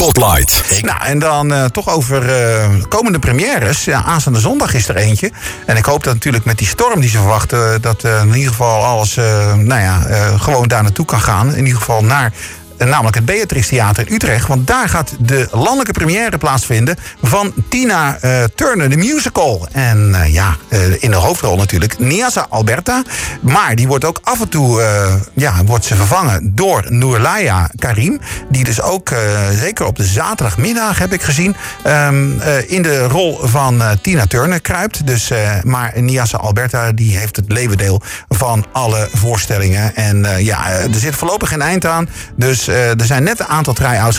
[0.00, 0.82] Spotlight.
[0.82, 3.84] Nou, en dan uh, toch over uh, komende premières.
[3.84, 5.30] Ja, aanstaande zondag is er eentje.
[5.66, 7.82] En ik hoop dat natuurlijk met die storm die ze verwachten...
[7.82, 9.14] dat uh, in ieder geval alles
[9.54, 9.98] nou ja,
[10.38, 11.54] gewoon daar naartoe kan gaan.
[11.54, 12.32] In ieder geval naar
[12.78, 14.46] namelijk het Beatrix Theater in Utrecht.
[14.46, 19.68] Want daar gaat de landelijke première plaatsvinden van Tina uh, Turner, de musical.
[19.72, 20.56] En uh, ja,
[20.98, 23.02] in de hoofdrol natuurlijk Niasa Alberta.
[23.40, 24.82] Maar die wordt ook af en toe
[25.34, 28.20] ja, wordt ze vervangen door Noorlaya Karim.
[28.50, 29.10] Die dus ook,
[29.52, 35.06] zeker op de zaterdagmiddag heb ik gezien, um, in de rol van Tina Turner kruipt.
[35.06, 35.30] Dus,
[35.62, 39.94] maar Niasa Alberta die heeft het levendeel van alle voorstellingen.
[39.96, 42.08] En ja, er zit voorlopig geen eind aan.
[42.36, 44.18] Dus uh, er zijn net een aantal try-outs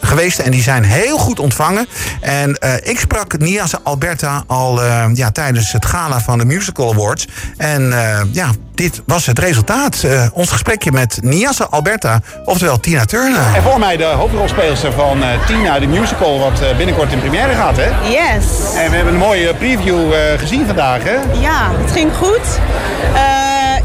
[0.00, 1.86] geweest, en die zijn heel goed ontvangen.
[2.20, 6.92] En uh, ik sprak Niase Alberta al uh, ja, tijdens het gala van de Musical
[6.92, 7.26] Awards.
[7.56, 7.94] En
[8.32, 10.04] ja, dit was het resultaat.
[10.32, 13.54] ons gesprekje met Niase Alberta, oftewel Tina Turner.
[13.54, 18.08] En voor mij de hoofdrolspeelster van Tina, de musical, wat binnenkort in première gaat, hè?
[18.08, 18.44] Yes.
[18.76, 21.40] En we hebben een mooie preview gezien vandaag, hè?
[21.40, 22.58] Ja, het ging goed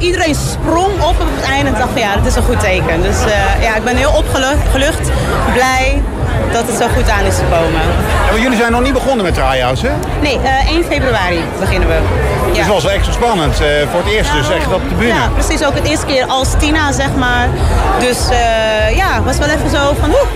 [0.01, 3.01] iedereen sprong op op het einde en dacht van ja, dat is een goed teken.
[3.01, 5.11] Dus uh, ja, ik ben heel opgelucht,
[5.53, 6.01] blij
[6.51, 7.81] dat het zo goed aan is gekomen.
[8.25, 9.91] Ja, maar jullie zijn nog niet begonnen met tryouts, hè?
[10.21, 11.99] Nee, uh, 1 februari beginnen we.
[12.53, 12.59] Ja.
[12.59, 15.13] Het was wel extra spannend, uh, voor het eerst dus echt op de bühne.
[15.13, 15.65] Ja, precies.
[15.65, 17.47] Ook het eerste keer als Tina, zeg maar.
[17.99, 20.09] Dus uh, ja, was wel even zo van...
[20.09, 20.29] Oeh.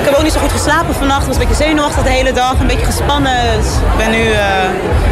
[0.00, 1.26] Ik heb ook niet zo goed geslapen vannacht.
[1.26, 2.54] was een beetje zenuwachtig de hele dag.
[2.60, 3.36] Een beetje gespannen.
[3.56, 4.24] Dus ik ben nu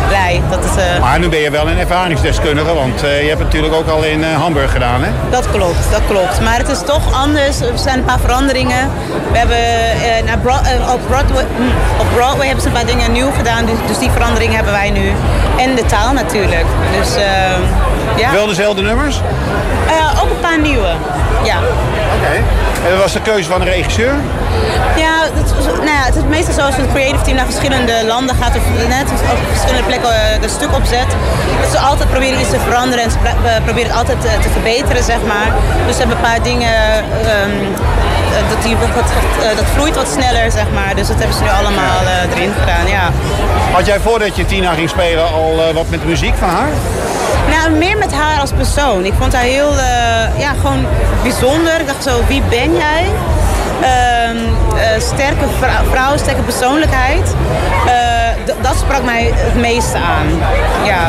[0.09, 1.01] blij dat het...
[1.01, 4.73] Maar nu ben je wel een ervaringsdeskundige, want je hebt natuurlijk ook al in Hamburg
[4.73, 5.11] gedaan, hè?
[5.31, 6.41] Dat klopt, dat klopt.
[6.41, 7.61] Maar het is toch anders.
[7.61, 8.91] Er zijn een paar veranderingen.
[9.33, 9.57] We hebben
[10.25, 10.61] naar Broad,
[10.93, 13.65] op, Broadway, hm, op Broadway hebben ze een paar dingen nieuw gedaan.
[13.65, 15.13] Dus, dus die verandering hebben wij nu.
[15.57, 16.65] En de taal natuurlijk.
[16.99, 17.23] Dus, uh,
[18.17, 18.33] ja.
[18.33, 19.21] Wel dezelfde nummers?
[19.87, 20.91] Uh, ook een paar nieuwe,
[21.43, 21.57] ja.
[21.59, 22.27] Oké.
[22.27, 22.43] Okay.
[22.85, 24.15] En dat was de keuze van de regisseur?
[24.97, 28.35] Ja, het, nou ja, het is meestal zo als het creative team naar verschillende landen
[28.41, 31.11] gaat of net op verschillende plekken uh, de stuk opzet.
[31.63, 33.19] Dat ze altijd proberen iets te veranderen en ze
[33.65, 35.49] proberen het altijd te verbeteren, zeg maar.
[35.87, 36.75] Dus ze hebben een paar dingen
[37.43, 37.55] um,
[38.49, 39.09] dat, die wat,
[39.57, 40.95] dat vloeit wat sneller, zeg maar.
[40.95, 43.11] Dus dat hebben ze nu allemaal uh, erin gedaan, ja.
[43.73, 46.71] Had jij voordat je Tina ging spelen al uh, wat met de muziek van haar?
[47.69, 49.05] Nou, meer met haar als persoon.
[49.05, 49.73] Ik vond haar heel,
[50.39, 50.87] ja, gewoon
[51.23, 51.81] bijzonder.
[51.81, 53.05] Ik dacht zo, wie ben jij?
[54.99, 57.35] sterke vrouw, vrouw, sterke persoonlijkheid.
[58.61, 60.27] dat sprak mij het meeste aan,
[60.85, 61.09] ja.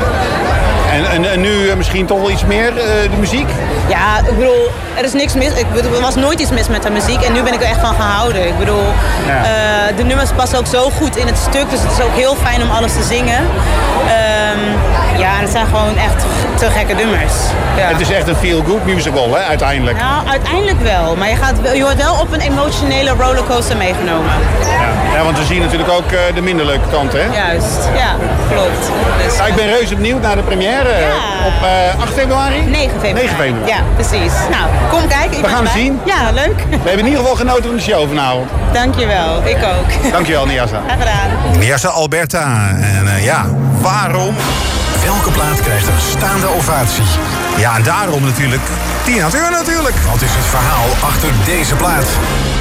[0.92, 3.50] En, en, en, nu misschien toch wel iets meer, de muziek?
[3.88, 5.54] Ja, ik bedoel, er is niks mis.
[5.54, 7.68] Ik bedoel, er was nooit iets mis met de muziek en nu ben ik er
[7.68, 8.48] echt van gehouden.
[8.48, 8.86] Ik bedoel,
[9.28, 9.42] ja.
[9.42, 12.36] uh, de nummers passen ook zo goed in het stuk, dus het is ook heel
[12.36, 13.40] fijn om alles te zingen.
[13.40, 14.76] Um,
[15.20, 16.26] ja, en het zijn gewoon echt
[16.56, 17.34] te gekke nummers.
[17.78, 17.88] Ja.
[17.88, 19.98] Het is echt een feel-good musical, hè, uiteindelijk?
[19.98, 21.16] Nou, uiteindelijk wel.
[21.16, 24.32] Maar je, gaat, je wordt wel op een emotionele rollercoaster meegenomen.
[24.62, 27.26] Ja, ja want we zien natuurlijk ook uh, de minder leuke kant, hè?
[27.34, 28.16] Juist, ja,
[28.52, 28.92] klopt.
[29.26, 30.90] Dus, ja, ik ben reuze benieuwd naar de première
[31.46, 31.64] op
[31.96, 32.62] uh, 8 februari?
[32.62, 33.14] 9 februari.
[33.14, 33.72] 9 februari.
[33.72, 34.34] Ja, precies.
[34.50, 35.42] Nou, kom kijken.
[35.42, 36.00] We gaan het zien.
[36.06, 36.56] Ja, leuk.
[36.70, 38.50] We hebben in ieder geval genoten van de show vanavond.
[38.74, 40.12] Dankjewel, ik ook.
[40.12, 40.82] Dankjewel, Niasa.
[40.86, 41.60] Graag gedaan.
[41.60, 42.70] Niasa Alberta.
[42.82, 43.46] En uh, ja,
[43.82, 44.36] waarom?
[45.04, 47.04] Welke plaat krijgt een staande ovatie?
[47.58, 48.62] Ja, en daarom natuurlijk
[49.06, 49.96] Tina Turner natuurlijk.
[49.96, 52.06] Wat is het verhaal achter deze plaat?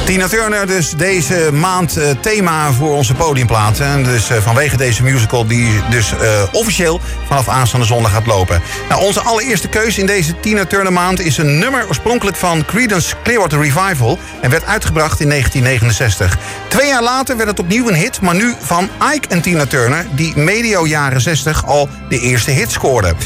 [0.04, 3.80] Tina Turner dus deze maand uh, thema voor onze podiumplaat.
[3.80, 8.62] En dus uh, vanwege deze musical die dus uh, officieel vanaf aanstaande zondag gaat lopen.
[8.88, 13.14] Nou, onze allereerste keus in deze Tina Turner maand is een nummer oorspronkelijk van Creedence
[13.22, 16.38] Clearwater Revival en werd uitgebracht in 1969.
[16.68, 20.06] Twee jaar later werd het opnieuw een hit, maar nu van Ike en Tina Turner,
[20.10, 23.16] die medio jaren 60 al de eerste hit scoorden.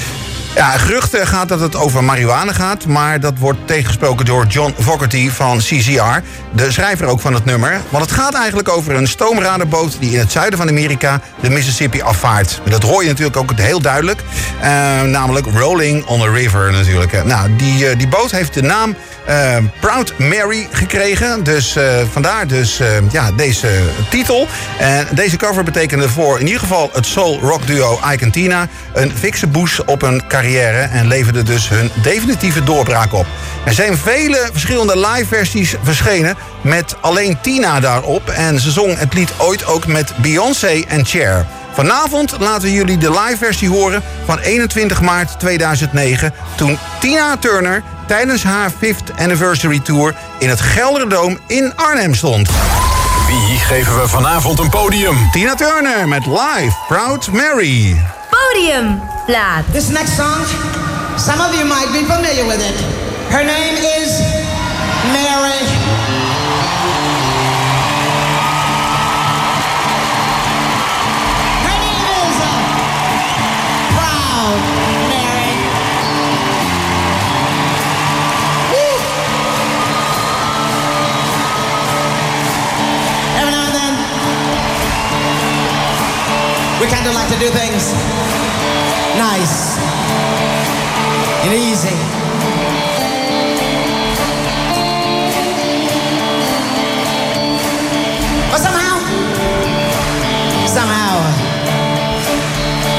[0.55, 5.31] Ja, geruchten gaat dat het over marihuana gaat, maar dat wordt tegengesproken door John Fogerty
[5.31, 6.21] van CCR,
[6.51, 7.81] de schrijver ook van het nummer.
[7.89, 12.03] Want het gaat eigenlijk over een stoomraderboot die in het zuiden van Amerika de Mississippi
[12.03, 12.61] afvaart.
[12.69, 14.21] Dat hoor je natuurlijk ook heel duidelijk,
[14.61, 14.65] uh,
[15.03, 17.25] namelijk Rolling on the River natuurlijk.
[17.25, 18.97] Nou, die, uh, die boot heeft de naam
[19.81, 21.77] Proud Mary gekregen, dus
[22.13, 22.81] vandaar dus
[23.11, 23.69] ja, deze
[24.10, 24.47] titel.
[24.78, 29.13] En deze cover betekende voor in ieder geval het soul rock duo Ike Tina een
[29.19, 33.27] fikse boost op een carrière en leverde dus hun definitieve doorbraak op.
[33.65, 39.15] Er zijn vele verschillende live versies verschenen met alleen Tina daarop en ze zong het
[39.15, 41.47] lied ooit ook met Beyoncé en Cher.
[41.72, 46.33] Vanavond laten we jullie de live versie horen van 21 maart 2009...
[46.56, 50.15] toen Tina Turner tijdens haar 5th Anniversary Tour...
[50.38, 52.48] in het Gelderdoom in Arnhem stond.
[53.27, 55.30] Wie geven we vanavond een podium?
[55.33, 57.97] Tina Turner met live Proud Mary.
[59.27, 59.65] Flat.
[59.71, 60.42] This next song,
[61.16, 62.74] some of you might be familiar with it.
[63.30, 64.19] Her name is
[65.15, 65.63] Mary.
[83.39, 83.71] Uh,
[86.80, 88.41] we kind of like to do things
[89.16, 89.78] nice
[91.44, 91.97] and easy.
[98.50, 98.97] But somehow,
[100.66, 101.14] somehow,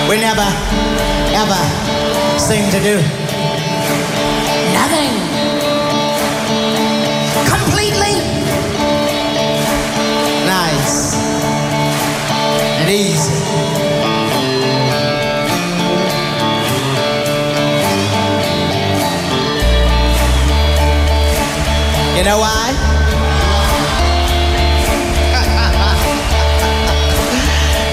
[0.09, 0.47] we never,
[1.33, 3.32] ever seem to do.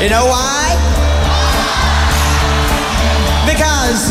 [0.00, 0.76] You know why?
[3.44, 4.10] Because.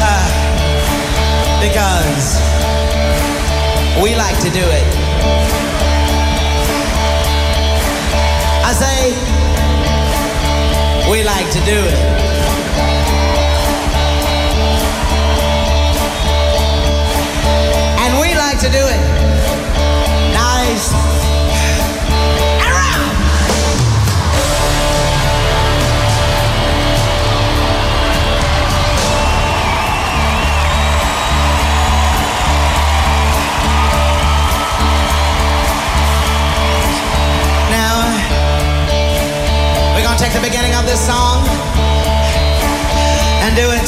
[0.00, 0.28] Uh,
[1.60, 2.38] because.
[4.00, 4.86] We like to do it.
[8.62, 9.10] I say,
[11.10, 11.98] we like to do it.
[17.98, 19.00] And we like to do it.
[20.32, 21.19] Nice.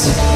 [0.05, 0.32] Right.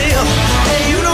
[0.00, 0.28] live.
[0.68, 1.09] Hey, you know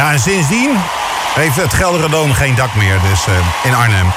[0.00, 0.70] Ja, en sindsdien
[1.34, 4.12] heeft het Gelderdoom geen dak meer, dus eh, in Arnhem.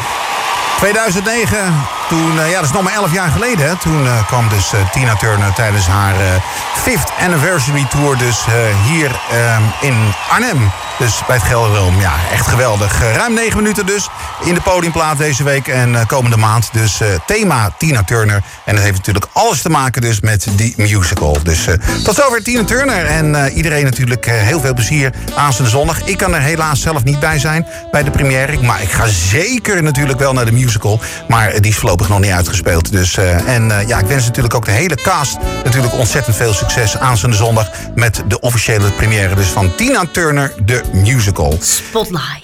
[0.77, 3.67] 2009, toen, eh, ja, dat is nog maar 11 jaar geleden.
[3.67, 6.27] Hè, toen eh, kwam dus Tina Turner tijdens haar eh,
[6.73, 8.45] fifth anniversary tour dus
[8.83, 10.71] hier eh, in Arnhem.
[10.99, 13.01] Dus bij het Gelderdoom, ja, echt geweldig.
[13.01, 14.09] Eh, ruim 9 minuten dus
[14.43, 16.69] in de podiumplaat deze week en eh, komende maand.
[16.71, 18.43] Dus eh, thema Tina Turner.
[18.65, 21.37] En dat heeft natuurlijk alles te maken dus met die musical.
[21.43, 21.67] Dus
[22.03, 23.05] tot zover Tina Turner.
[23.05, 26.03] En eh, iedereen natuurlijk heel veel plezier aanstaande zondag.
[26.03, 28.61] Ik kan er helaas zelf niet bij zijn bij de première.
[28.61, 30.99] Maar ik ga zeker natuurlijk wel naar de musical.
[31.27, 32.91] Maar die is voorlopig nog niet uitgespeeld.
[32.91, 37.35] Dus, en ja, ik wens natuurlijk ook de hele cast natuurlijk ontzettend veel succes aanstaande
[37.35, 37.69] zondag.
[37.95, 41.51] Met de officiële première dus van Tina Turner, de musical.
[41.61, 42.42] Spotlight.